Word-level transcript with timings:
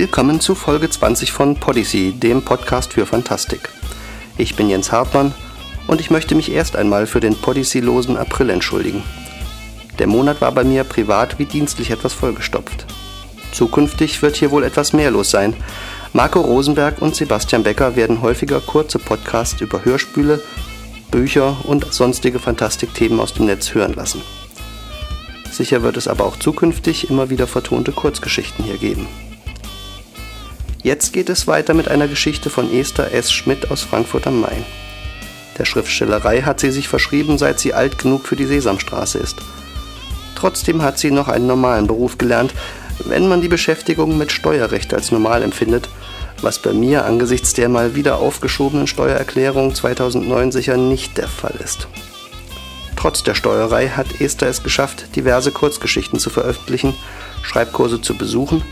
Willkommen 0.00 0.40
zu 0.40 0.54
Folge 0.54 0.88
20 0.88 1.30
von 1.30 1.56
Podyssey, 1.56 2.12
dem 2.12 2.40
Podcast 2.40 2.94
für 2.94 3.04
Fantastik. 3.04 3.68
Ich 4.38 4.56
bin 4.56 4.70
Jens 4.70 4.92
Hartmann 4.92 5.34
und 5.88 6.00
ich 6.00 6.10
möchte 6.10 6.34
mich 6.34 6.50
erst 6.50 6.74
einmal 6.74 7.06
für 7.06 7.20
den 7.20 7.36
Podyssey-losen 7.36 8.16
April 8.16 8.48
entschuldigen. 8.48 9.02
Der 9.98 10.06
Monat 10.06 10.40
war 10.40 10.52
bei 10.52 10.64
mir 10.64 10.84
privat 10.84 11.38
wie 11.38 11.44
dienstlich 11.44 11.90
etwas 11.90 12.14
vollgestopft. 12.14 12.86
Zukünftig 13.52 14.22
wird 14.22 14.36
hier 14.36 14.50
wohl 14.50 14.64
etwas 14.64 14.94
mehr 14.94 15.10
los 15.10 15.30
sein. 15.30 15.52
Marco 16.14 16.40
Rosenberg 16.40 17.02
und 17.02 17.14
Sebastian 17.14 17.62
Becker 17.62 17.94
werden 17.94 18.22
häufiger 18.22 18.60
kurze 18.60 18.98
Podcasts 18.98 19.60
über 19.60 19.84
Hörspüle, 19.84 20.42
Bücher 21.10 21.58
und 21.64 21.92
sonstige 21.92 22.38
Fantastikthemen 22.38 23.20
aus 23.20 23.34
dem 23.34 23.44
Netz 23.44 23.74
hören 23.74 23.92
lassen. 23.92 24.22
Sicher 25.52 25.82
wird 25.82 25.98
es 25.98 26.08
aber 26.08 26.24
auch 26.24 26.38
zukünftig 26.38 27.10
immer 27.10 27.28
wieder 27.28 27.46
vertonte 27.46 27.92
Kurzgeschichten 27.92 28.64
hier 28.64 28.78
geben. 28.78 29.06
Jetzt 30.82 31.12
geht 31.12 31.28
es 31.28 31.46
weiter 31.46 31.74
mit 31.74 31.88
einer 31.88 32.08
Geschichte 32.08 32.48
von 32.48 32.72
Esther 32.72 33.12
S. 33.12 33.30
Schmidt 33.30 33.70
aus 33.70 33.82
Frankfurt 33.82 34.26
am 34.26 34.40
Main. 34.40 34.64
Der 35.58 35.66
Schriftstellerei 35.66 36.40
hat 36.40 36.60
sie 36.60 36.70
sich 36.70 36.88
verschrieben, 36.88 37.36
seit 37.36 37.60
sie 37.60 37.74
alt 37.74 37.98
genug 37.98 38.26
für 38.26 38.36
die 38.36 38.46
Sesamstraße 38.46 39.18
ist. 39.18 39.36
Trotzdem 40.36 40.80
hat 40.80 40.98
sie 40.98 41.10
noch 41.10 41.28
einen 41.28 41.46
normalen 41.46 41.86
Beruf 41.86 42.16
gelernt, 42.16 42.54
wenn 43.04 43.28
man 43.28 43.42
die 43.42 43.48
Beschäftigung 43.48 44.16
mit 44.16 44.32
Steuerrecht 44.32 44.94
als 44.94 45.12
normal 45.12 45.42
empfindet, 45.42 45.90
was 46.40 46.62
bei 46.62 46.72
mir 46.72 47.04
angesichts 47.04 47.52
der 47.52 47.68
mal 47.68 47.94
wieder 47.94 48.16
aufgeschobenen 48.16 48.86
Steuererklärung 48.86 49.74
2009 49.74 50.50
sicher 50.50 50.78
nicht 50.78 51.18
der 51.18 51.28
Fall 51.28 51.56
ist. 51.62 51.88
Trotz 52.96 53.22
der 53.22 53.34
Steuerei 53.34 53.88
hat 53.88 54.22
Esther 54.22 54.48
es 54.48 54.62
geschafft, 54.62 55.14
diverse 55.14 55.50
Kurzgeschichten 55.50 56.18
zu 56.18 56.30
veröffentlichen, 56.30 56.94
Schreibkurse 57.42 58.00
zu 58.00 58.16
besuchen 58.16 58.62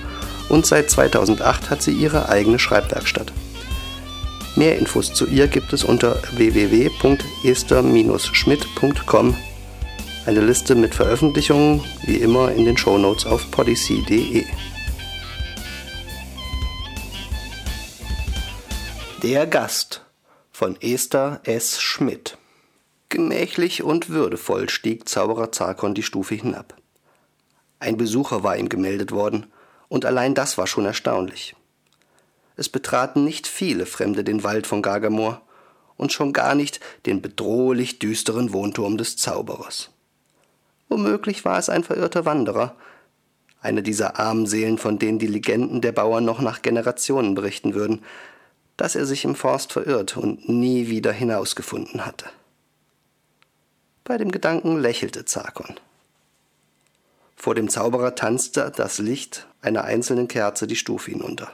und 0.48 0.66
seit 0.66 0.90
2008 0.90 1.70
hat 1.70 1.82
sie 1.82 1.92
ihre 1.92 2.28
eigene 2.28 2.58
Schreibwerkstatt. 2.58 3.32
Mehr 4.56 4.76
Infos 4.78 5.14
zu 5.14 5.26
ihr 5.26 5.46
gibt 5.46 5.72
es 5.72 5.84
unter 5.84 6.20
www.ester-schmidt.com. 6.36 9.36
Eine 10.26 10.40
Liste 10.40 10.74
mit 10.74 10.94
Veröffentlichungen 10.94 11.84
wie 12.04 12.16
immer 12.16 12.50
in 12.52 12.64
den 12.64 12.76
Shownotes 12.76 13.24
auf 13.24 13.48
podyssey.de. 13.50 14.44
Der 19.22 19.46
Gast 19.46 20.04
von 20.50 20.76
Esther 20.80 21.40
S. 21.44 21.80
Schmidt. 21.80 22.36
Gemächlich 23.08 23.82
und 23.82 24.10
würdevoll 24.10 24.68
stieg 24.68 25.08
Zauberer 25.08 25.50
Zarkon 25.52 25.94
die 25.94 26.02
Stufe 26.02 26.34
hinab. 26.34 26.74
Ein 27.80 27.96
Besucher 27.96 28.42
war 28.42 28.56
ihm 28.56 28.68
gemeldet 28.68 29.12
worden, 29.12 29.46
und 29.88 30.04
allein 30.04 30.34
das 30.34 30.58
war 30.58 30.66
schon 30.66 30.84
erstaunlich. 30.84 31.54
Es 32.56 32.68
betraten 32.68 33.24
nicht 33.24 33.46
viele 33.46 33.86
Fremde 33.86 34.24
den 34.24 34.42
Wald 34.42 34.66
von 34.66 34.82
Gargamor 34.82 35.42
und 35.96 36.12
schon 36.12 36.32
gar 36.32 36.54
nicht 36.54 36.80
den 37.06 37.22
bedrohlich 37.22 37.98
düsteren 37.98 38.52
Wohnturm 38.52 38.96
des 38.96 39.16
Zauberers. 39.16 39.90
Womöglich 40.88 41.44
war 41.44 41.58
es 41.58 41.68
ein 41.68 41.84
verirrter 41.84 42.24
Wanderer, 42.24 42.74
eine 43.60 43.82
dieser 43.82 44.18
armen 44.18 44.46
Seelen, 44.46 44.78
von 44.78 44.98
denen 44.98 45.18
die 45.18 45.26
Legenden 45.26 45.80
der 45.80 45.92
Bauern 45.92 46.24
noch 46.24 46.40
nach 46.40 46.62
Generationen 46.62 47.34
berichten 47.34 47.74
würden, 47.74 48.02
dass 48.76 48.94
er 48.94 49.04
sich 49.04 49.24
im 49.24 49.34
Forst 49.34 49.72
verirrt 49.72 50.16
und 50.16 50.48
nie 50.48 50.88
wieder 50.88 51.12
hinausgefunden 51.12 52.06
hatte. 52.06 52.26
Bei 54.04 54.16
dem 54.16 54.30
Gedanken 54.30 54.80
lächelte 54.80 55.24
Zarkon. 55.24 55.74
Vor 57.38 57.54
dem 57.54 57.68
Zauberer 57.68 58.16
tanzte 58.16 58.72
das 58.74 58.98
Licht 58.98 59.46
einer 59.62 59.84
einzelnen 59.84 60.26
Kerze 60.26 60.66
die 60.66 60.74
Stufe 60.74 61.12
hinunter. 61.12 61.52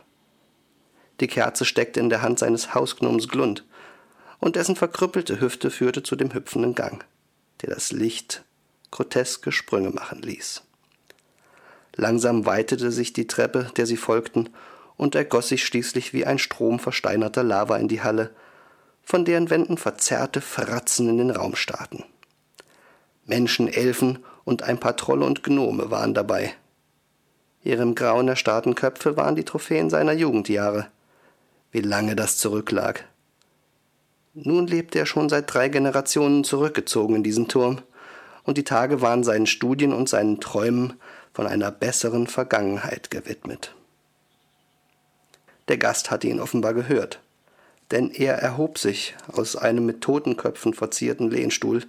Die 1.20 1.26
Kerze 1.26 1.66
steckte 1.66 2.00
in 2.00 2.08
der 2.08 2.22
Hand 2.22 2.38
seines 2.38 2.74
Hausgnoms 2.74 3.28
Glund, 3.28 3.64
und 4.40 4.56
dessen 4.56 4.76
verkrüppelte 4.76 5.40
Hüfte 5.40 5.70
führte 5.70 6.02
zu 6.02 6.16
dem 6.16 6.32
hüpfenden 6.32 6.74
Gang, 6.74 7.04
der 7.60 7.74
das 7.74 7.92
Licht 7.92 8.44
groteske 8.90 9.52
Sprünge 9.52 9.90
machen 9.90 10.22
ließ. 10.22 10.62
Langsam 11.96 12.46
weitete 12.46 12.90
sich 12.90 13.12
die 13.12 13.26
Treppe, 13.26 13.70
der 13.76 13.84
sie 13.84 13.98
folgten, 13.98 14.48
und 14.96 15.14
ergoss 15.14 15.48
sich 15.48 15.66
schließlich 15.66 16.14
wie 16.14 16.24
ein 16.24 16.38
Strom 16.38 16.78
versteinerter 16.78 17.42
Lava 17.42 17.76
in 17.76 17.88
die 17.88 18.02
Halle, 18.02 18.34
von 19.02 19.26
deren 19.26 19.50
Wänden 19.50 19.76
verzerrte 19.76 20.40
Fratzen 20.40 21.10
in 21.10 21.18
den 21.18 21.30
Raum 21.30 21.56
starrten. 21.56 22.04
Menschen, 23.26 23.68
Elfen 23.68 24.24
und 24.44 24.62
ein 24.62 24.78
paar 24.78 24.96
Trolle 24.96 25.24
und 25.24 25.42
Gnome 25.42 25.90
waren 25.90 26.14
dabei. 26.14 26.54
Ihrem 27.62 27.94
grauen 27.94 28.28
erstarrten 28.28 28.74
Köpfe 28.74 29.16
waren 29.16 29.36
die 29.36 29.44
Trophäen 29.44 29.88
seiner 29.88 30.12
Jugendjahre. 30.12 30.88
Wie 31.72 31.80
lange 31.80 32.14
das 32.14 32.36
zurücklag. 32.36 33.04
Nun 34.34 34.66
lebte 34.66 34.98
er 34.98 35.06
schon 35.06 35.28
seit 35.28 35.52
drei 35.52 35.68
Generationen 35.68 36.44
zurückgezogen 36.44 37.16
in 37.16 37.22
diesen 37.22 37.48
Turm, 37.48 37.80
und 38.42 38.58
die 38.58 38.64
Tage 38.64 39.00
waren 39.00 39.24
seinen 39.24 39.46
Studien 39.46 39.94
und 39.94 40.08
seinen 40.08 40.40
Träumen 40.40 40.94
von 41.32 41.46
einer 41.46 41.70
besseren 41.70 42.26
Vergangenheit 42.26 43.10
gewidmet. 43.10 43.74
Der 45.68 45.78
Gast 45.78 46.10
hatte 46.10 46.28
ihn 46.28 46.40
offenbar 46.40 46.74
gehört, 46.74 47.20
denn 47.90 48.10
er 48.10 48.34
erhob 48.34 48.78
sich 48.78 49.14
aus 49.32 49.56
einem 49.56 49.86
mit 49.86 50.02
Totenköpfen 50.02 50.74
verzierten 50.74 51.30
Lehnstuhl 51.30 51.84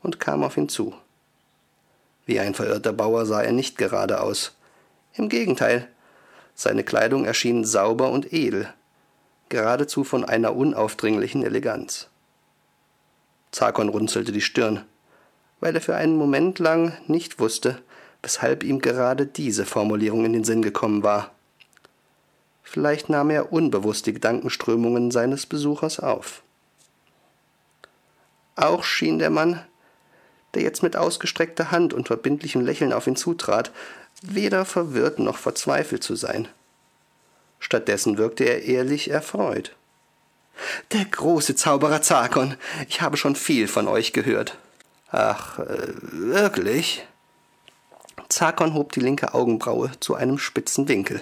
und 0.00 0.20
kam 0.20 0.44
auf 0.44 0.56
ihn 0.56 0.68
zu. 0.68 0.94
Wie 2.26 2.40
ein 2.40 2.54
verirrter 2.54 2.92
Bauer 2.92 3.24
sah 3.24 3.40
er 3.40 3.52
nicht 3.52 3.78
gerade 3.78 4.20
aus. 4.20 4.52
Im 5.14 5.28
Gegenteil, 5.28 5.88
seine 6.54 6.84
Kleidung 6.84 7.24
erschien 7.24 7.64
sauber 7.64 8.10
und 8.10 8.32
edel, 8.32 8.68
geradezu 9.48 10.04
von 10.04 10.24
einer 10.24 10.54
unaufdringlichen 10.56 11.44
Eleganz. 11.44 12.08
Zakon 13.52 13.88
runzelte 13.88 14.32
die 14.32 14.40
Stirn, 14.40 14.84
weil 15.60 15.74
er 15.74 15.80
für 15.80 15.94
einen 15.94 16.16
Moment 16.16 16.58
lang 16.58 16.92
nicht 17.06 17.38
wusste, 17.38 17.80
weshalb 18.22 18.64
ihm 18.64 18.80
gerade 18.80 19.24
diese 19.24 19.64
Formulierung 19.64 20.24
in 20.24 20.32
den 20.32 20.44
Sinn 20.44 20.62
gekommen 20.62 21.02
war. 21.02 21.30
Vielleicht 22.64 23.08
nahm 23.08 23.30
er 23.30 23.52
unbewusst 23.52 24.06
die 24.06 24.12
Gedankenströmungen 24.12 25.12
seines 25.12 25.46
Besuchers 25.46 26.00
auf. 26.00 26.42
Auch 28.56 28.82
schien 28.82 29.18
der 29.20 29.30
Mann 29.30 29.64
der 30.56 30.64
jetzt 30.64 30.82
mit 30.82 30.96
ausgestreckter 30.96 31.70
Hand 31.70 31.92
und 31.92 32.06
verbindlichem 32.06 32.62
Lächeln 32.62 32.94
auf 32.94 33.06
ihn 33.06 33.14
zutrat, 33.14 33.70
weder 34.22 34.64
verwirrt 34.64 35.18
noch 35.18 35.36
verzweifelt 35.36 36.02
zu 36.02 36.16
sein. 36.16 36.48
Stattdessen 37.60 38.16
wirkte 38.16 38.44
er 38.44 38.62
ehrlich 38.62 39.10
erfreut. 39.10 39.76
Der 40.92 41.04
große 41.04 41.56
Zauberer 41.56 42.00
Zakon, 42.00 42.56
ich 42.88 43.02
habe 43.02 43.18
schon 43.18 43.36
viel 43.36 43.68
von 43.68 43.86
euch 43.86 44.14
gehört. 44.14 44.56
Ach, 45.10 45.58
äh, 45.58 45.92
wirklich? 46.12 47.06
Zakon 48.30 48.72
hob 48.72 48.92
die 48.92 49.00
linke 49.00 49.34
Augenbraue 49.34 49.90
zu 50.00 50.14
einem 50.14 50.38
spitzen 50.38 50.88
Winkel. 50.88 51.20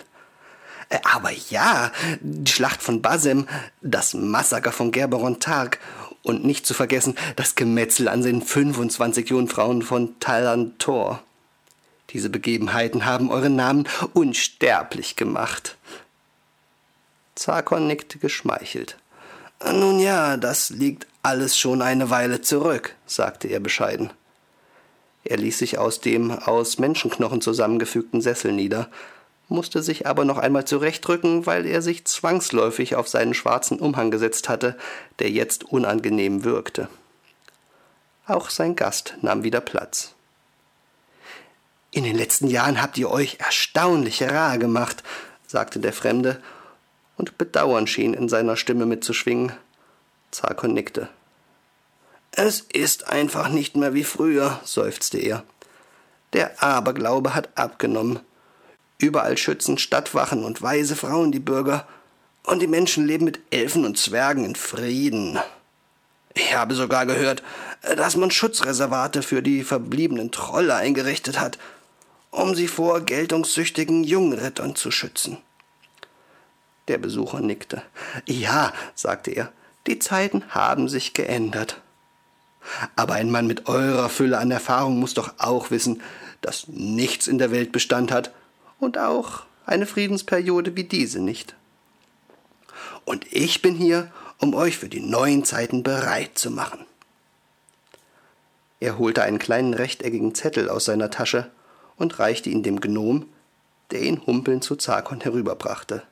Äh, 0.91 1.01
aber 1.13 1.33
ja, 1.51 1.91
die 2.21 2.51
Schlacht 2.51 2.83
von 2.83 3.03
Basem, 3.03 3.49
das 3.81 4.15
Massaker 4.15 4.71
von 4.71 4.93
Gerberon 4.93 5.41
Targ 5.41 5.81
und 6.25 6.45
nicht 6.45 6.67
zu 6.67 6.75
vergessen 6.75 7.15
das 7.37 7.55
Gemetzel 7.55 8.09
an 8.09 8.23
den 8.23 8.43
25 8.43 9.29
Jungfrauen 9.29 9.83
von 9.83 10.19
Talantor. 10.19 11.23
Diese 12.11 12.31
Begebenheiten 12.31 13.05
haben 13.05 13.31
euren 13.31 13.55
Namen 13.55 13.87
unsterblich 14.13 15.15
gemacht. 15.15 15.77
Zakon 17.37 17.87
nickte 17.87 18.19
geschmeichelt. 18.19 18.97
Nun 19.65 20.01
ja, 20.01 20.37
das 20.37 20.71
liegt 20.71 21.07
alles 21.23 21.59
schon 21.59 21.83
eine 21.83 22.11
Weile 22.11 22.41
zurück, 22.41 22.95
sagte 23.07 23.49
er 23.49 23.61
bescheiden. 23.61 24.11
Er 25.25 25.39
ließ 25.39 25.59
sich 25.59 25.79
aus 25.79 26.01
dem 26.01 26.31
aus 26.31 26.79
Menschenknochen 26.79 27.41
zusammengefügten 27.41 28.21
Sessel 28.21 28.53
nieder 28.53 28.91
musste 29.49 29.83
sich 29.83 30.07
aber 30.07 30.25
noch 30.25 30.39
einmal 30.39 30.65
zurechtrücken, 30.65 31.47
weil 31.47 31.67
er 31.67 31.83
sich 31.83 32.05
zwangsläufig 32.07 32.97
auf 32.97 33.09
seinen 33.09 33.35
schwarzen 33.35 33.79
Umhang 33.79 34.11
gesetzt 34.11 34.49
hatte, 34.49 34.77
der 35.19 35.31
jetzt 35.31 35.65
unangenehm 35.65 36.45
wirkte. 36.45 36.89
Auch 38.27 38.51
sein 38.51 38.75
Gast 38.75 39.17
nahm 39.21 39.43
wieder 39.43 39.61
Platz. 39.61 40.15
In 41.91 42.05
den 42.05 42.17
letzten 42.17 42.49
Jahren 42.49 42.81
habt 42.83 42.99
ihr 42.99 43.11
euch 43.11 43.37
erstaunlich 43.39 44.23
rar 44.23 44.59
gemacht, 44.59 45.03
sagte 45.47 45.79
der 45.79 45.93
Fremde, 45.93 46.43
und 47.17 47.39
Bedauern 47.39 47.87
schien 47.87 48.15
in 48.15 48.29
seiner 48.29 48.57
Stimme 48.57 48.87
mitzuschwingen. 48.87 49.53
Zarkon 50.33 50.75
nickte. 50.75 51.09
Es 52.33 52.61
ist 52.61 53.07
einfach 53.07 53.49
nicht 53.49 53.77
mehr 53.77 53.95
wie 53.95 54.03
früher, 54.03 54.61
seufzte 54.65 55.19
er. 55.19 55.45
Der 56.33 56.61
Aberglaube 56.61 57.35
hat 57.35 57.57
abgenommen. 57.57 58.19
Überall 59.05 59.37
schützen 59.37 59.77
Stadtwachen 59.77 60.45
und 60.45 60.63
weise 60.63 60.97
Frauen 60.97 61.31
die 61.31 61.39
Bürger, 61.39 61.87
und 62.43 62.63
die 62.63 62.67
Menschen 62.67 63.07
leben 63.07 63.27
mit 63.27 63.39
Elfen 63.51 63.85
und 63.85 63.99
Zwergen 63.99 64.47
in 64.47 64.55
Frieden. 64.55 65.39
Ich 66.33 66.55
habe 66.55 66.75
sogar 66.75 67.05
gehört, 67.05 67.43
dass 67.97 68.17
man 68.17 68.31
Schutzreservate 68.31 69.21
für 69.21 69.43
die 69.43 69.63
verbliebenen 69.63 70.31
Trolle 70.31 70.75
eingerichtet 70.75 71.39
hat, 71.39 71.59
um 72.31 72.55
sie 72.55 72.67
vor 72.67 73.03
geltungssüchtigen 73.03 74.05
Jungrittern 74.05 74.75
zu 74.75 74.91
schützen. 74.91 75.37
Der 76.89 76.97
Besucher 76.97 77.41
nickte. 77.41 77.83
Ja, 78.25 78.73
sagte 78.95 79.33
er, 79.33 79.53
die 79.87 79.99
Zeiten 79.99 80.45
haben 80.49 80.89
sich 80.89 81.13
geändert. 81.13 81.83
Aber 82.97 83.15
ein 83.15 83.31
Mann 83.31 83.47
mit 83.47 83.69
eurer 83.69 84.09
Fülle 84.09 84.39
an 84.39 84.51
Erfahrung 84.51 84.99
muss 84.99 85.13
doch 85.13 85.35
auch 85.37 85.71
wissen, 85.71 86.01
dass 86.41 86.69
nichts 86.69 87.27
in 87.27 87.37
der 87.37 87.51
Welt 87.51 87.71
Bestand 87.71 88.11
hat 88.11 88.33
und 88.85 88.99
auch 88.99 89.45
eine 89.67 89.87
Friedensperiode 89.87 90.77
wie 90.77 90.85
diese 90.85 91.21
nicht. 91.21 91.55
Und 93.05 93.27
ich 93.33 93.63
bin 93.63 93.75
hier, 93.75 94.13
um 94.39 94.55
euch 94.55 94.79
für 94.79 94.89
die 94.89 95.01
neuen 95.01 95.45
Zeiten 95.45 95.83
bereit 95.83 96.39
zu 96.39 96.51
machen. 96.51 96.85
Er 98.81 98.99
holte 98.99 99.23
einen 99.23 99.39
kleinen 99.39 99.75
rechteckigen 99.75 100.35
Zettel 100.35 100.69
aus 100.69 100.85
seiner 100.85 101.11
Tasche 101.11 101.51
und 101.97 102.19
reichte 102.19 102.51
ihn 102.51 102.63
dem 102.63 102.81
Gnom, 102.81 103.27
der 103.91 104.03
ihn 104.03 104.21
humpelnd 104.27 104.65
zu 104.65 104.77
Zarkon 104.77 105.21
herüberbrachte. 105.21 106.03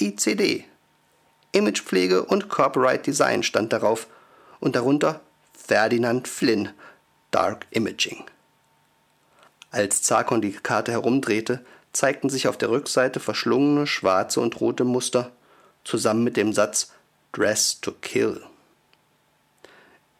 ICD. 0.00 0.64
Imagepflege 1.52 2.24
und 2.24 2.48
Corporate 2.48 3.02
Design 3.02 3.42
stand 3.42 3.72
darauf 3.72 4.06
und 4.60 4.76
darunter 4.76 5.20
Ferdinand 5.52 6.28
Flynn, 6.28 6.70
Dark 7.30 7.66
Imaging. 7.70 8.24
Als 9.70 10.02
Zarkon 10.02 10.40
die 10.40 10.52
Karte 10.52 10.92
herumdrehte, 10.92 11.64
zeigten 11.92 12.30
sich 12.30 12.48
auf 12.48 12.56
der 12.56 12.70
Rückseite 12.70 13.20
verschlungene 13.20 13.86
schwarze 13.86 14.40
und 14.40 14.60
rote 14.60 14.84
Muster, 14.84 15.32
zusammen 15.84 16.24
mit 16.24 16.36
dem 16.36 16.52
Satz 16.52 16.92
Dress 17.32 17.80
to 17.80 17.92
Kill. 17.92 18.42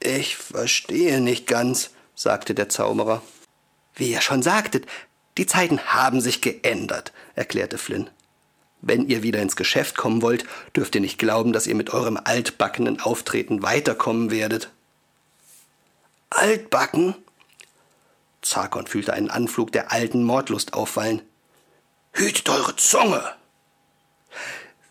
Ich 0.01 0.37
verstehe 0.37 1.21
nicht 1.21 1.47
ganz, 1.47 1.91
sagte 2.15 2.55
der 2.55 2.69
Zauberer. 2.69 3.23
Wie 3.95 4.13
ihr 4.13 4.21
schon 4.21 4.43
sagtet, 4.43 4.87
die 5.39 5.47
Zeiten 5.47 5.81
haben 5.81 6.21
sich 6.21 6.41
geändert, 6.41 7.13
erklärte 7.35 7.79
Flynn. 7.79 8.11
Wenn 8.81 9.09
ihr 9.09 9.23
wieder 9.23 9.43
ins 9.43 9.57
Geschäft 9.57 9.97
kommen 9.97 10.23
wollt, 10.23 10.45
dürft 10.77 10.95
ihr 10.95 11.01
nicht 11.01 11.19
glauben, 11.19 11.53
dass 11.53 11.67
ihr 11.67 11.75
mit 11.75 11.91
eurem 11.91 12.19
altbackenen 12.23 13.01
Auftreten 13.01 13.63
weiterkommen 13.63 14.31
werdet. 14.31 14.71
Altbacken? 16.31 17.17
Zarkon 18.43 18.87
fühlte 18.87 19.13
einen 19.13 19.31
Anflug 19.31 19.73
der 19.73 19.93
alten 19.93 20.25
Mordlust 20.25 20.75
auffallen. 20.75 21.23
Hütet 22.13 22.49
eure 22.49 22.77
Zunge! 22.77 23.23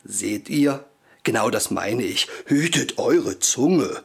Seht 0.03 0.49
ihr? 0.49 0.85
Genau 1.23 1.49
das 1.49 1.71
meine 1.71 2.03
ich. 2.03 2.27
Hütet 2.45 2.97
eure 2.97 3.39
Zunge. 3.39 4.03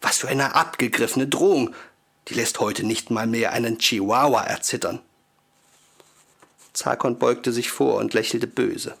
Was 0.00 0.18
für 0.18 0.28
eine 0.28 0.54
abgegriffene 0.54 1.26
Drohung. 1.26 1.74
Die 2.28 2.34
lässt 2.34 2.60
heute 2.60 2.84
nicht 2.84 3.10
mal 3.10 3.26
mehr 3.26 3.52
einen 3.52 3.78
Chihuahua 3.78 4.42
erzittern. 4.42 5.00
Zarkon 6.74 7.18
beugte 7.18 7.52
sich 7.52 7.70
vor 7.70 7.96
und 7.96 8.14
lächelte 8.14 8.46
böse. 8.46 8.96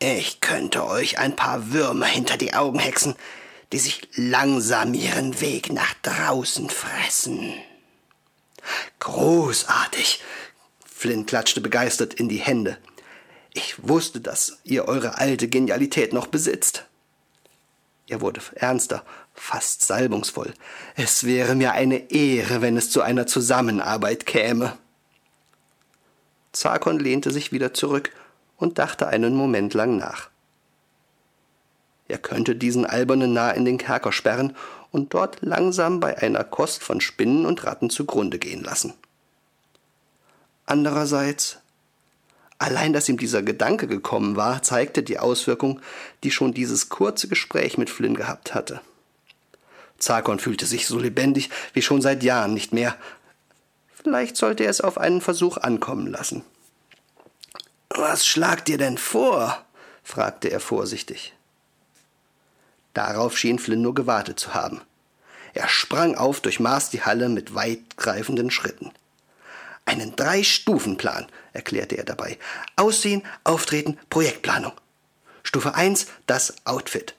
Ich 0.00 0.40
könnte 0.40 0.86
euch 0.86 1.18
ein 1.18 1.36
paar 1.36 1.72
Würmer 1.72 2.06
hinter 2.06 2.36
die 2.36 2.54
Augen 2.54 2.78
hexen, 2.78 3.14
die 3.72 3.78
sich 3.78 4.08
langsam 4.14 4.94
ihren 4.94 5.40
Weg 5.40 5.72
nach 5.72 5.94
draußen 6.02 6.68
fressen. 6.68 7.54
Großartig! 8.98 10.22
Flynn 10.84 11.26
klatschte 11.26 11.60
begeistert 11.60 12.14
in 12.14 12.28
die 12.28 12.38
Hände. 12.38 12.76
Ich 13.52 13.88
wusste, 13.88 14.20
dass 14.20 14.58
ihr 14.64 14.86
eure 14.86 15.18
alte 15.18 15.48
Genialität 15.48 16.12
noch 16.12 16.26
besitzt. 16.26 16.84
Er 18.06 18.20
wurde 18.20 18.40
ernster, 18.54 19.04
fast 19.34 19.82
salbungsvoll. 19.82 20.52
Es 20.96 21.24
wäre 21.24 21.54
mir 21.54 21.72
eine 21.72 22.10
Ehre, 22.10 22.60
wenn 22.60 22.76
es 22.76 22.90
zu 22.90 23.02
einer 23.02 23.26
Zusammenarbeit 23.26 24.26
käme. 24.26 24.76
Zarkon 26.52 26.98
lehnte 26.98 27.30
sich 27.30 27.52
wieder 27.52 27.72
zurück 27.72 28.10
und 28.56 28.78
dachte 28.78 29.06
einen 29.06 29.34
Moment 29.34 29.74
lang 29.74 29.96
nach. 29.96 30.28
Er 32.08 32.18
könnte 32.18 32.56
diesen 32.56 32.84
albernen 32.84 33.32
Narr 33.32 33.54
in 33.54 33.64
den 33.64 33.78
Kerker 33.78 34.10
sperren 34.10 34.56
und 34.92 35.14
dort 35.14 35.38
langsam 35.40 36.00
bei 36.00 36.18
einer 36.18 36.44
Kost 36.44 36.82
von 36.82 37.00
Spinnen 37.00 37.46
und 37.46 37.64
Ratten 37.64 37.90
zugrunde 37.90 38.38
gehen 38.38 38.62
lassen. 38.62 38.94
Andererseits, 40.66 41.58
allein 42.58 42.92
dass 42.92 43.08
ihm 43.08 43.18
dieser 43.18 43.42
Gedanke 43.42 43.86
gekommen 43.86 44.36
war, 44.36 44.62
zeigte 44.62 45.02
die 45.02 45.18
Auswirkung, 45.18 45.80
die 46.22 46.30
schon 46.30 46.54
dieses 46.54 46.88
kurze 46.88 47.28
Gespräch 47.28 47.78
mit 47.78 47.90
Flynn 47.90 48.14
gehabt 48.14 48.54
hatte. 48.54 48.80
Zarkon 49.98 50.38
fühlte 50.38 50.66
sich 50.66 50.86
so 50.86 50.98
lebendig 50.98 51.50
wie 51.72 51.82
schon 51.82 52.00
seit 52.00 52.22
Jahren 52.22 52.54
nicht 52.54 52.72
mehr. 52.72 52.96
Vielleicht 53.92 54.36
sollte 54.36 54.64
er 54.64 54.70
es 54.70 54.80
auf 54.80 54.96
einen 54.96 55.20
Versuch 55.20 55.58
ankommen 55.58 56.06
lassen. 56.06 56.42
Was 57.90 58.26
schlagt 58.26 58.68
ihr 58.68 58.78
denn 58.78 58.96
vor? 58.96 59.64
fragte 60.02 60.50
er 60.50 60.60
vorsichtig. 60.60 61.34
Darauf 62.94 63.38
schien 63.38 63.58
Flynn 63.58 63.82
nur 63.82 63.94
gewartet 63.94 64.38
zu 64.40 64.54
haben. 64.54 64.80
Er 65.54 65.68
sprang 65.68 66.14
auf, 66.14 66.40
durchmaß 66.40 66.90
die 66.90 67.02
Halle 67.02 67.28
mit 67.28 67.54
weitgreifenden 67.54 68.50
Schritten. 68.50 68.92
Einen 69.84 70.14
Drei-Stufen-Plan, 70.14 71.26
erklärte 71.52 71.96
er 71.96 72.04
dabei. 72.04 72.38
Aussehen, 72.76 73.22
Auftreten, 73.44 73.98
Projektplanung. 74.08 74.72
Stufe 75.42 75.74
1, 75.74 76.06
das 76.26 76.54
Outfit. 76.64 77.14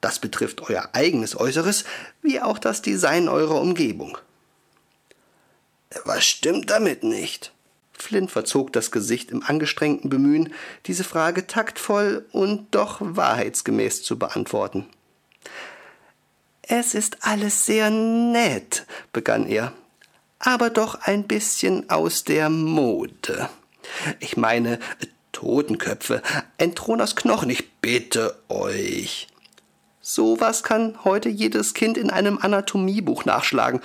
Das 0.00 0.18
betrifft 0.18 0.60
euer 0.62 0.90
eigenes 0.92 1.38
Äußeres, 1.38 1.84
wie 2.22 2.40
auch 2.40 2.58
das 2.58 2.82
Design 2.82 3.28
eurer 3.28 3.60
Umgebung. 3.60 4.18
Was 6.04 6.24
stimmt 6.24 6.70
damit 6.70 7.04
nicht? 7.04 7.53
Flynn 7.98 8.28
verzog 8.28 8.72
das 8.72 8.90
Gesicht 8.90 9.30
im 9.30 9.42
angestrengten 9.42 10.10
Bemühen, 10.10 10.52
diese 10.86 11.04
Frage 11.04 11.46
taktvoll 11.46 12.26
und 12.32 12.74
doch 12.74 12.98
wahrheitsgemäß 13.00 14.02
zu 14.02 14.18
beantworten. 14.18 14.86
Es 16.62 16.94
ist 16.94 17.18
alles 17.20 17.66
sehr 17.66 17.90
nett, 17.90 18.86
begann 19.12 19.46
er, 19.46 19.72
aber 20.38 20.70
doch 20.70 21.00
ein 21.02 21.24
bisschen 21.24 21.90
aus 21.90 22.24
der 22.24 22.48
Mode. 22.48 23.48
Ich 24.20 24.36
meine, 24.36 24.78
Totenköpfe, 25.32 26.22
ein 26.58 26.74
Thron 26.74 27.00
aus 27.00 27.16
Knochen, 27.16 27.50
ich 27.50 27.72
bitte 27.80 28.36
euch. 28.48 29.28
Sowas 30.00 30.62
kann 30.62 30.98
heute 31.04 31.28
jedes 31.28 31.74
Kind 31.74 31.96
in 31.96 32.10
einem 32.10 32.38
Anatomiebuch 32.38 33.24
nachschlagen. 33.24 33.80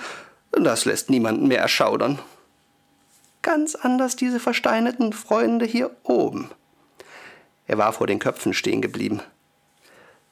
Das 0.52 0.84
lässt 0.84 1.10
niemanden 1.10 1.48
mehr 1.48 1.60
erschaudern. 1.60 2.18
Ganz 3.42 3.74
anders 3.74 4.16
diese 4.16 4.40
versteinerten 4.40 5.12
Freunde 5.12 5.64
hier 5.64 5.90
oben. 6.02 6.50
Er 7.66 7.78
war 7.78 7.92
vor 7.92 8.06
den 8.06 8.18
Köpfen 8.18 8.52
stehen 8.52 8.82
geblieben. 8.82 9.20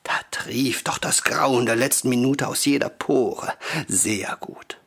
Da 0.03 0.13
trief 0.31 0.85
doch 0.85 0.99
das 0.99 1.25
Grauen 1.25 1.67
der 1.67 1.77
letzten 1.77 2.09
Minute 2.09 2.49
aus 2.49 2.65
jeder 2.65 2.89
Pore. 2.89 3.53
Sehr 3.87 4.37
gut. 4.41 4.79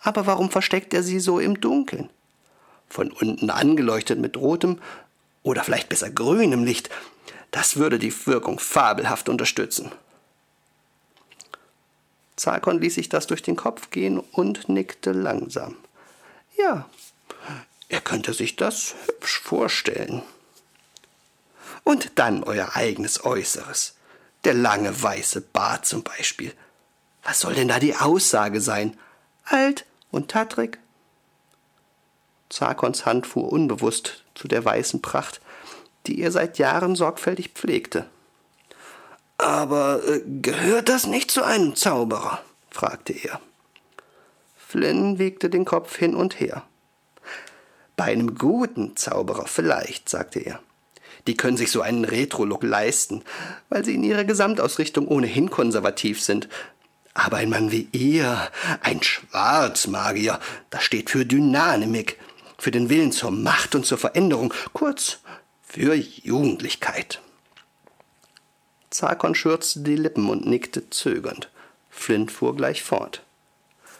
Aber 0.00 0.26
warum 0.26 0.50
versteckt 0.50 0.94
er 0.94 1.02
sie 1.02 1.20
so 1.20 1.38
im 1.38 1.60
Dunkeln? 1.60 2.10
Von 2.88 3.10
unten 3.12 3.50
angeleuchtet 3.50 4.18
mit 4.18 4.36
rotem 4.36 4.78
oder 5.42 5.64
vielleicht 5.64 5.88
besser 5.88 6.10
grünem 6.10 6.64
Licht. 6.64 6.90
Das 7.50 7.76
würde 7.76 7.98
die 7.98 8.14
Wirkung 8.26 8.58
fabelhaft 8.58 9.28
unterstützen. 9.28 9.92
Zarkon 12.36 12.80
ließ 12.80 12.94
sich 12.94 13.08
das 13.08 13.26
durch 13.26 13.42
den 13.42 13.56
Kopf 13.56 13.90
gehen 13.90 14.18
und 14.18 14.68
nickte 14.68 15.12
langsam. 15.12 15.76
Ja, 16.56 16.88
er 17.88 18.00
könnte 18.00 18.34
sich 18.34 18.56
das 18.56 18.94
hübsch 19.06 19.40
vorstellen. 19.40 20.22
Und 21.84 22.12
dann 22.16 22.44
euer 22.44 22.76
eigenes 22.76 23.24
Äußeres. 23.24 23.94
Der 24.44 24.54
lange 24.54 25.02
weiße 25.02 25.40
Bart 25.40 25.86
zum 25.86 26.02
Beispiel. 26.02 26.52
Was 27.24 27.40
soll 27.40 27.54
denn 27.54 27.68
da 27.68 27.78
die 27.78 27.96
Aussage 27.96 28.60
sein? 28.60 28.96
Alt 29.44 29.84
und 30.10 30.30
tattrig? 30.30 30.78
Zarkons 32.50 33.04
Hand 33.04 33.26
fuhr 33.26 33.50
unbewusst 33.50 34.24
zu 34.34 34.48
der 34.48 34.64
weißen 34.64 35.02
Pracht, 35.02 35.40
die 36.06 36.20
er 36.20 36.30
seit 36.30 36.58
Jahren 36.58 36.94
sorgfältig 36.94 37.50
pflegte. 37.50 38.08
Aber 39.38 40.02
äh, 40.06 40.22
gehört 40.42 40.88
das 40.88 41.06
nicht 41.06 41.30
zu 41.30 41.42
einem 41.42 41.74
Zauberer? 41.76 42.42
fragte 42.70 43.12
er. 43.12 43.40
Flynn 44.56 45.18
wiegte 45.18 45.48
den 45.48 45.64
Kopf 45.64 45.96
hin 45.96 46.14
und 46.14 46.40
her. 46.40 46.67
Bei 47.98 48.04
einem 48.04 48.36
guten 48.36 48.96
Zauberer 48.96 49.48
vielleicht, 49.48 50.08
sagte 50.08 50.38
er. 50.38 50.60
Die 51.26 51.36
können 51.36 51.56
sich 51.56 51.72
so 51.72 51.82
einen 51.82 52.04
Retro-Look 52.04 52.62
leisten, 52.62 53.24
weil 53.70 53.84
sie 53.84 53.96
in 53.96 54.04
ihrer 54.04 54.22
Gesamtausrichtung 54.22 55.08
ohnehin 55.08 55.50
konservativ 55.50 56.22
sind. 56.22 56.48
Aber 57.12 57.38
ein 57.38 57.50
Mann 57.50 57.72
wie 57.72 57.88
ihr, 57.90 58.50
ein 58.82 59.02
Schwarzmagier, 59.02 60.38
das 60.70 60.84
steht 60.84 61.10
für 61.10 61.26
Dynamik, 61.26 62.20
für 62.56 62.70
den 62.70 62.88
Willen 62.88 63.10
zur 63.10 63.32
Macht 63.32 63.74
und 63.74 63.84
zur 63.84 63.98
Veränderung, 63.98 64.54
kurz 64.72 65.18
für 65.60 65.94
Jugendlichkeit. 65.94 67.20
Zarkon 68.90 69.34
schürzte 69.34 69.80
die 69.80 69.96
Lippen 69.96 70.30
und 70.30 70.46
nickte 70.46 70.88
zögernd. 70.88 71.50
Flint 71.90 72.30
fuhr 72.30 72.54
gleich 72.54 72.84
fort. 72.84 73.24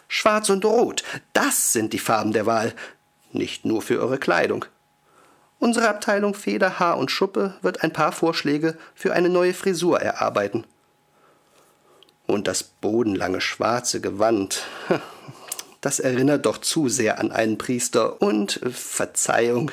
Schwarz 0.06 0.50
und 0.50 0.64
Rot, 0.64 1.02
das 1.32 1.72
sind 1.72 1.92
die 1.92 1.98
Farben 1.98 2.32
der 2.32 2.46
Wahl 2.46 2.74
nicht 3.32 3.64
nur 3.64 3.82
für 3.82 4.00
eure 4.00 4.18
Kleidung. 4.18 4.64
Unsere 5.58 5.88
Abteilung 5.88 6.34
Feder, 6.34 6.78
Haar 6.78 6.98
und 6.98 7.10
Schuppe 7.10 7.54
wird 7.62 7.82
ein 7.82 7.92
paar 7.92 8.12
Vorschläge 8.12 8.76
für 8.94 9.12
eine 9.12 9.28
neue 9.28 9.54
Frisur 9.54 10.00
erarbeiten. 10.00 10.64
Und 12.26 12.46
das 12.46 12.62
bodenlange 12.62 13.40
schwarze 13.40 14.00
Gewand, 14.00 14.62
das 15.80 15.98
erinnert 15.98 16.46
doch 16.46 16.58
zu 16.58 16.88
sehr 16.88 17.18
an 17.18 17.32
einen 17.32 17.58
Priester 17.58 18.20
und 18.22 18.62
äh, 18.62 18.70
Verzeihung. 18.70 19.72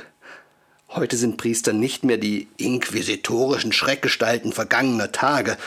Heute 0.89 1.17
sind 1.17 1.37
Priester 1.37 1.73
nicht 1.73 2.03
mehr 2.03 2.17
die 2.17 2.47
inquisitorischen 2.57 3.73
Schreckgestalten 3.73 4.53
vergangener 4.53 5.11
Tage. 5.11 5.57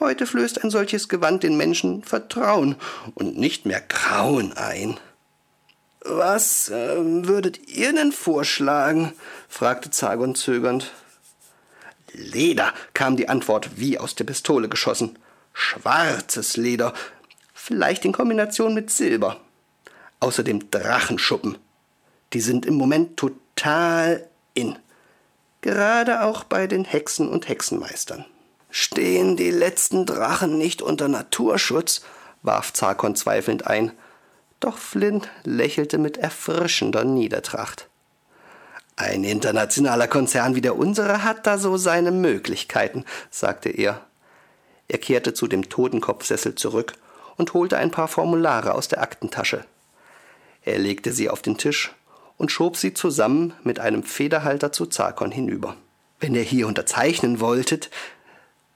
Heute 0.00 0.26
flößt 0.26 0.62
ein 0.62 0.70
solches 0.70 1.08
Gewand 1.08 1.42
den 1.42 1.56
Menschen 1.56 2.04
Vertrauen 2.04 2.76
und 3.14 3.36
nicht 3.36 3.64
mehr 3.66 3.80
Grauen 3.80 4.52
ein. 4.52 4.98
Was 6.08 6.70
äh, 6.70 6.96
würdet 7.26 7.68
ihr 7.68 7.92
denn 7.92 8.12
vorschlagen? 8.12 9.12
fragte 9.48 9.90
Zagon 9.90 10.34
zögernd. 10.34 10.90
Leder, 12.12 12.72
kam 12.94 13.16
die 13.16 13.28
Antwort 13.28 13.76
wie 13.76 13.98
aus 13.98 14.14
der 14.14 14.24
Pistole 14.24 14.70
geschossen. 14.70 15.18
Schwarzes 15.52 16.56
Leder, 16.56 16.94
vielleicht 17.52 18.06
in 18.06 18.12
Kombination 18.12 18.72
mit 18.72 18.90
Silber. 18.90 19.38
Außerdem 20.20 20.70
Drachenschuppen. 20.70 21.58
Die 22.32 22.40
sind 22.40 22.64
im 22.64 22.74
Moment 22.74 23.18
total 23.18 24.26
in. 24.54 24.78
Gerade 25.60 26.22
auch 26.22 26.44
bei 26.44 26.66
den 26.66 26.84
Hexen 26.84 27.28
und 27.28 27.48
Hexenmeistern. 27.48 28.24
Stehen 28.70 29.36
die 29.36 29.50
letzten 29.50 30.06
Drachen 30.06 30.56
nicht 30.56 30.80
unter 30.80 31.08
Naturschutz? 31.08 32.02
warf 32.42 32.72
Zarkon 32.72 33.14
zweifelnd 33.14 33.66
ein. 33.66 33.92
Doch 34.60 34.78
Flynn 34.78 35.22
lächelte 35.44 35.98
mit 35.98 36.16
erfrischender 36.16 37.04
Niedertracht. 37.04 37.88
Ein 38.96 39.22
internationaler 39.22 40.08
Konzern 40.08 40.56
wie 40.56 40.60
der 40.60 40.76
unsere 40.76 41.22
hat 41.22 41.46
da 41.46 41.58
so 41.58 41.76
seine 41.76 42.10
Möglichkeiten, 42.10 43.04
sagte 43.30 43.68
er. 43.68 44.04
Er 44.88 44.98
kehrte 44.98 45.34
zu 45.34 45.46
dem 45.46 45.68
Totenkopfsessel 45.68 46.56
zurück 46.56 46.94
und 47.36 47.54
holte 47.54 47.76
ein 47.76 47.92
paar 47.92 48.08
Formulare 48.08 48.74
aus 48.74 48.88
der 48.88 49.00
Aktentasche. 49.00 49.64
Er 50.64 50.78
legte 50.78 51.12
sie 51.12 51.30
auf 51.30 51.42
den 51.42 51.56
Tisch 51.56 51.94
und 52.36 52.50
schob 52.50 52.76
sie 52.76 52.92
zusammen 52.92 53.52
mit 53.62 53.78
einem 53.78 54.02
Federhalter 54.02 54.72
zu 54.72 54.86
Zarkon 54.86 55.30
hinüber. 55.30 55.76
Wenn 56.18 56.34
ihr 56.34 56.42
hier 56.42 56.66
unterzeichnen 56.66 57.38
wolltet, 57.38 57.90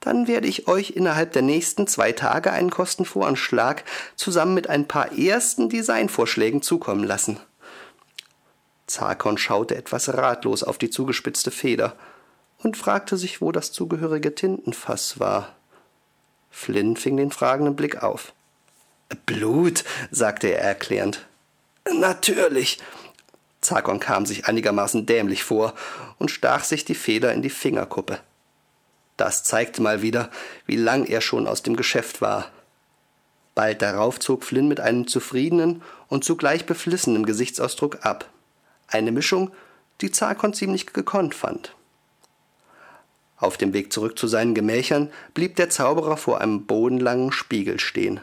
dann 0.03 0.27
werde 0.27 0.47
ich 0.47 0.67
euch 0.67 0.91
innerhalb 0.91 1.31
der 1.31 1.41
nächsten 1.41 1.87
zwei 1.87 2.11
Tage 2.11 2.51
einen 2.51 2.69
Kostenvoranschlag 2.69 3.85
zusammen 4.17 4.53
mit 4.53 4.69
ein 4.69 4.85
paar 4.85 5.17
ersten 5.17 5.69
Designvorschlägen 5.69 6.61
zukommen 6.61 7.05
lassen. 7.05 7.39
Zarkon 8.85 9.37
schaute 9.37 9.75
etwas 9.75 10.13
ratlos 10.13 10.61
auf 10.61 10.77
die 10.77 10.89
zugespitzte 10.89 11.51
Feder 11.51 11.95
und 12.57 12.75
fragte 12.75 13.15
sich, 13.15 13.41
wo 13.41 13.53
das 13.53 13.71
zugehörige 13.71 14.35
Tintenfass 14.35 15.21
war. 15.21 15.55
Flynn 16.51 16.97
fing 16.97 17.15
den 17.15 17.31
fragenden 17.31 17.77
Blick 17.77 18.03
auf. 18.03 18.33
Blut, 19.25 19.85
sagte 20.11 20.49
er 20.49 20.61
erklärend. 20.61 21.25
Natürlich. 21.93 22.79
Zarkon 23.61 24.01
kam 24.01 24.25
sich 24.25 24.47
einigermaßen 24.47 25.05
dämlich 25.05 25.45
vor 25.45 25.73
und 26.17 26.29
stach 26.29 26.65
sich 26.65 26.83
die 26.83 26.95
Feder 26.95 27.33
in 27.33 27.41
die 27.41 27.49
Fingerkuppe. 27.49 28.19
Das 29.17 29.43
zeigte 29.43 29.81
mal 29.81 30.01
wieder, 30.01 30.29
wie 30.65 30.75
lang 30.75 31.05
er 31.05 31.21
schon 31.21 31.47
aus 31.47 31.63
dem 31.63 31.75
Geschäft 31.75 32.21
war. 32.21 32.51
Bald 33.55 33.81
darauf 33.81 34.19
zog 34.19 34.43
Flynn 34.43 34.67
mit 34.67 34.79
einem 34.79 35.07
zufriedenen 35.07 35.83
und 36.07 36.23
zugleich 36.23 36.65
beflissenen 36.65 37.25
Gesichtsausdruck 37.25 38.05
ab. 38.05 38.29
Eine 38.87 39.11
Mischung, 39.11 39.51
die 40.01 40.11
Zarkon 40.11 40.53
ziemlich 40.53 40.87
gekonnt 40.87 41.35
fand. 41.35 41.75
Auf 43.37 43.57
dem 43.57 43.73
Weg 43.73 43.91
zurück 43.91 44.17
zu 44.17 44.27
seinen 44.27 44.55
Gemächern 44.55 45.11
blieb 45.33 45.55
der 45.57 45.69
Zauberer 45.69 46.17
vor 46.17 46.41
einem 46.41 46.65
bodenlangen 46.65 47.31
Spiegel 47.31 47.79
stehen. 47.79 48.21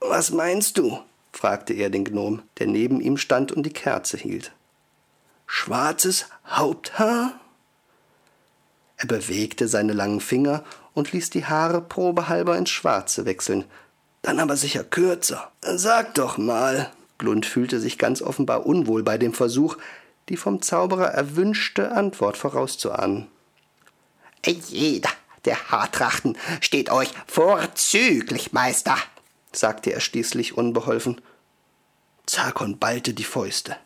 Was 0.00 0.30
meinst 0.30 0.78
du? 0.78 1.00
fragte 1.32 1.74
er 1.74 1.88
den 1.88 2.04
Gnom, 2.04 2.42
der 2.58 2.66
neben 2.66 3.00
ihm 3.00 3.16
stand 3.16 3.52
und 3.52 3.62
die 3.64 3.72
Kerze 3.72 4.16
hielt. 4.16 4.52
Schwarzes 5.46 6.26
Haupthaar? 6.46 7.38
Er 8.98 9.06
bewegte 9.06 9.68
seine 9.68 9.92
langen 9.92 10.20
Finger 10.20 10.64
und 10.92 11.12
ließ 11.12 11.30
die 11.30 11.46
Haare 11.46 11.80
probehalber 11.80 12.58
ins 12.58 12.70
Schwarze 12.70 13.24
wechseln. 13.24 13.64
Dann 14.22 14.40
aber 14.40 14.56
sicher 14.56 14.82
kürzer. 14.82 15.52
Sag 15.62 16.14
doch 16.14 16.36
mal. 16.36 16.90
Glund 17.16 17.46
fühlte 17.46 17.80
sich 17.80 17.98
ganz 17.98 18.20
offenbar 18.20 18.66
unwohl 18.66 19.02
bei 19.02 19.16
dem 19.16 19.32
Versuch, 19.32 19.76
die 20.28 20.36
vom 20.36 20.62
Zauberer 20.62 21.08
erwünschte 21.08 21.92
Antwort 21.92 22.36
vorauszuahnen. 22.36 23.28
Jeder 24.44 25.10
der 25.44 25.70
Haartrachten 25.70 26.36
steht 26.60 26.90
euch 26.90 27.10
vorzüglich, 27.26 28.52
Meister, 28.52 28.96
sagte 29.52 29.92
er 29.92 30.00
schließlich 30.00 30.56
unbeholfen. 30.56 31.20
Zarkon 32.26 32.78
ballte 32.78 33.14
die 33.14 33.24
Fäuste. 33.24 33.76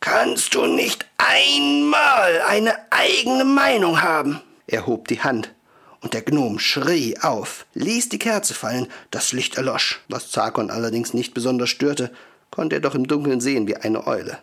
Kannst 0.00 0.54
du 0.54 0.66
nicht 0.66 1.06
einmal 1.18 2.40
eine 2.46 2.74
eigene 2.90 3.44
Meinung 3.44 4.00
haben? 4.00 4.40
Er 4.66 4.86
hob 4.86 5.08
die 5.08 5.22
Hand, 5.22 5.52
und 6.00 6.14
der 6.14 6.22
Gnom 6.22 6.58
schrie 6.58 7.18
auf, 7.18 7.66
ließ 7.74 8.08
die 8.08 8.18
Kerze 8.18 8.54
fallen, 8.54 8.86
das 9.10 9.32
Licht 9.32 9.56
erlosch. 9.56 10.00
Was 10.08 10.30
Zarkon 10.30 10.70
allerdings 10.70 11.14
nicht 11.14 11.34
besonders 11.34 11.70
störte, 11.70 12.12
konnte 12.50 12.76
er 12.76 12.80
doch 12.80 12.94
im 12.94 13.08
Dunkeln 13.08 13.40
sehen 13.40 13.66
wie 13.66 13.76
eine 13.76 14.06
Eule. 14.06 14.38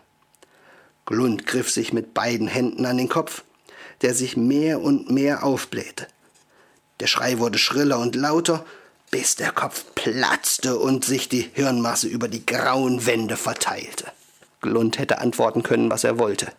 Glund 1.06 1.46
griff 1.46 1.70
sich 1.70 1.92
mit 1.92 2.14
beiden 2.14 2.48
Händen 2.48 2.84
an 2.84 2.98
den 2.98 3.08
Kopf, 3.08 3.42
der 4.02 4.14
sich 4.14 4.36
mehr 4.36 4.80
und 4.80 5.10
mehr 5.10 5.44
aufblähte. 5.44 6.06
Der 7.00 7.06
Schrei 7.06 7.38
wurde 7.38 7.58
schriller 7.58 7.98
und 7.98 8.16
lauter, 8.16 8.64
bis 9.10 9.36
der 9.36 9.52
Kopf 9.52 9.84
platzte 9.94 10.76
und 10.78 11.04
sich 11.04 11.28
die 11.28 11.50
Hirnmasse 11.54 12.08
über 12.08 12.28
die 12.28 12.44
grauen 12.44 13.06
Wände 13.06 13.36
verteilte. 13.36 14.06
Glund 14.60 14.98
hätte 14.98 15.18
antworten 15.18 15.62
können, 15.62 15.90
was 15.90 16.04
er 16.04 16.18
wollte. 16.18 16.52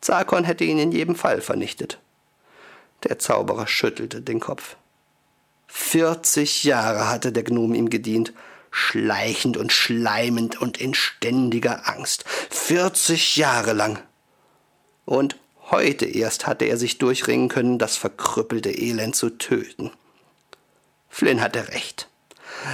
Zarkon 0.00 0.44
hätte 0.44 0.64
ihn 0.64 0.78
in 0.78 0.92
jedem 0.92 1.16
Fall 1.16 1.40
vernichtet. 1.40 1.98
Der 3.04 3.18
Zauberer 3.18 3.66
schüttelte 3.66 4.20
den 4.20 4.40
Kopf. 4.40 4.76
Vierzig 5.66 6.64
Jahre 6.64 7.08
hatte 7.08 7.32
der 7.32 7.42
Gnom 7.42 7.74
ihm 7.74 7.90
gedient, 7.90 8.32
schleichend 8.70 9.56
und 9.56 9.72
schleimend 9.72 10.60
und 10.60 10.80
in 10.80 10.94
ständiger 10.94 11.88
Angst. 11.88 12.24
Vierzig 12.50 13.36
Jahre 13.36 13.72
lang. 13.72 13.98
Und 15.04 15.36
heute 15.70 16.06
erst 16.06 16.46
hatte 16.46 16.64
er 16.64 16.76
sich 16.76 16.98
durchringen 16.98 17.48
können, 17.48 17.78
das 17.78 17.96
verkrüppelte 17.96 18.70
Elend 18.70 19.16
zu 19.16 19.30
töten. 19.30 19.90
Flynn 21.08 21.40
hatte 21.40 21.68
recht. 21.68 22.08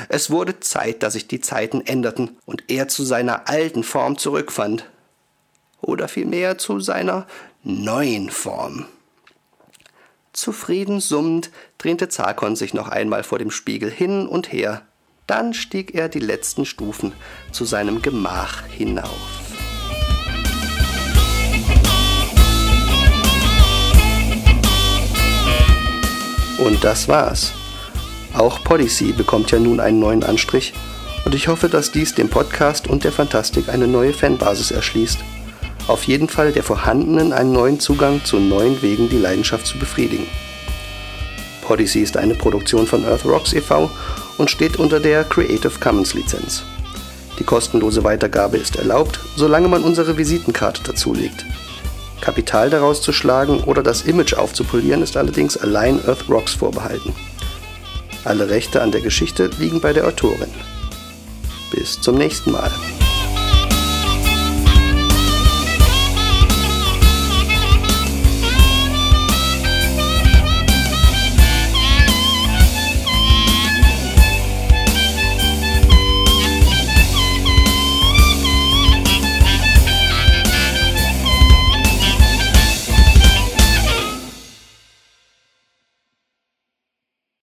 Es 0.09 0.31
wurde 0.31 0.61
Zeit, 0.61 1.03
dass 1.03 1.15
sich 1.15 1.29
die 1.29 1.41
Zeiten 1.41 1.81
änderten 1.81 2.37
und 2.47 2.65
er 2.69 2.89
zu 2.89 3.05
seiner 3.05 3.49
alten 3.49 3.83
Form 3.83 4.19
zurückfand. 4.19 4.89
Oder 5.81 6.09
vielmehr 6.09 6.59
zu 6.59 6.81
seiner 6.81 7.27
neuen 7.63 8.31
Form. 8.31 8.87
Zufrieden 10.33 11.01
summend 11.01 11.51
drehte 11.79 12.09
Zarkon 12.09 12.55
sich 12.57 12.75
noch 12.75 12.89
einmal 12.89 13.25
vor 13.25 13.39
dem 13.39 13.51
Spiegel 13.51 13.91
hin 13.91 14.27
und 14.27 14.53
her. 14.53 14.83
Dann 15.27 15.55
stieg 15.55 15.95
er 15.95 16.09
die 16.09 16.21
letzten 16.21 16.65
Stufen 16.67 17.13
zu 17.53 17.65
seinem 17.65 18.03
Gemach 18.03 18.67
hinauf. 18.67 19.41
Und 26.59 26.85
das 26.85 27.09
war's. 27.09 27.55
Auch 28.35 28.63
Policy 28.63 29.13
bekommt 29.13 29.51
ja 29.51 29.59
nun 29.59 29.81
einen 29.81 29.99
neuen 29.99 30.23
Anstrich 30.23 30.73
und 31.25 31.35
ich 31.35 31.49
hoffe, 31.49 31.69
dass 31.69 31.93
dies 31.93 32.15
dem 32.15 32.29
Podcast 32.29 32.87
und 32.87 33.05
der 33.05 33.13
Fantastik 33.13 33.69
eine 33.69 33.87
neue 33.87 34.13
Fanbasis 34.13 34.71
erschließt. 34.71 35.19
Auf 35.89 36.05
jeden 36.05 36.29
Fall 36.29 36.53
der 36.53 36.63
vorhandenen 36.63 37.33
einen 37.33 37.53
neuen 37.53 37.81
Zugang 37.81 38.25
zu 38.25 38.39
neuen 38.39 38.81
Wegen, 38.83 39.09
die 39.09 39.19
Leidenschaft 39.19 39.67
zu 39.67 39.79
befriedigen. 39.79 40.27
Podyssey 41.63 42.03
ist 42.03 42.17
eine 42.17 42.35
Produktion 42.35 42.87
von 42.87 43.05
Earth 43.05 43.25
Rocks 43.25 43.53
e.V. 43.53 43.91
und 44.39 44.51
steht 44.51 44.77
unter 44.77 45.01
der 45.01 45.25
Creative 45.25 45.79
Commons 45.81 46.15
Lizenz. 46.15 46.63
Die 47.39 47.45
kostenlose 47.45 48.05
Weitergabe 48.05 48.57
ist 48.57 48.77
erlaubt, 48.77 49.19
solange 49.37 49.69
man 49.69 49.83
unsere 49.83 50.17
Visitenkarte 50.17 50.83
dazulegt. 50.83 51.45
Kapital 52.21 52.71
daraus 52.71 53.03
zu 53.03 53.13
schlagen 53.13 53.61
oder 53.65 53.83
das 53.83 54.03
Image 54.03 54.35
aufzupolieren 54.35 55.03
ist 55.03 55.17
allerdings 55.17 55.57
allein 55.57 56.05
Earth 56.07 56.29
Rocks 56.29 56.55
vorbehalten. 56.55 57.15
Alle 58.25 58.51
Rechte 58.51 58.83
an 58.83 58.93
der 58.93 59.01
Geschichte 59.01 59.51
liegen 59.59 59.81
bei 59.81 59.93
der 59.93 60.07
Autorin. 60.07 60.53
Bis 61.73 62.01
zum 62.01 62.17
nächsten 62.17 62.51
Mal. 62.51 62.71